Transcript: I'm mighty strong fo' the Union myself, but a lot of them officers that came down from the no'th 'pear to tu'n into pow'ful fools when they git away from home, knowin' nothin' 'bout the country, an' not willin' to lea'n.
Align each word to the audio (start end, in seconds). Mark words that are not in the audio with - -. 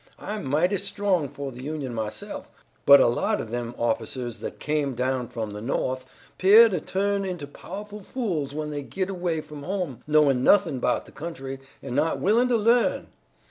I'm 0.17 0.45
mighty 0.47 0.79
strong 0.79 1.29
fo' 1.29 1.51
the 1.51 1.63
Union 1.63 1.93
myself, 1.93 2.49
but 2.87 2.99
a 2.99 3.05
lot 3.05 3.39
of 3.39 3.51
them 3.51 3.75
officers 3.77 4.39
that 4.39 4.57
came 4.57 4.95
down 4.95 5.27
from 5.27 5.51
the 5.53 5.61
no'th 5.61 6.07
'pear 6.39 6.69
to 6.69 6.79
tu'n 6.81 7.23
into 7.23 7.45
pow'ful 7.45 7.99
fools 8.01 8.55
when 8.55 8.71
they 8.71 8.81
git 8.81 9.11
away 9.11 9.41
from 9.41 9.61
home, 9.61 10.01
knowin' 10.07 10.43
nothin' 10.43 10.79
'bout 10.79 11.05
the 11.05 11.11
country, 11.11 11.59
an' 11.83 11.93
not 11.93 12.17
willin' 12.19 12.47
to 12.47 12.57
lea'n. 12.57 13.09